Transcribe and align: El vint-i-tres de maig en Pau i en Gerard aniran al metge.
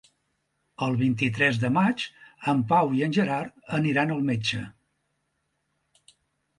El 0.85 0.95
vint-i-tres 1.01 1.59
de 1.65 1.71
maig 1.75 2.07
en 2.55 2.65
Pau 2.73 2.97
i 3.01 3.05
en 3.11 3.15
Gerard 3.21 3.71
aniran 3.81 4.17
al 4.19 4.27
metge. 4.35 4.67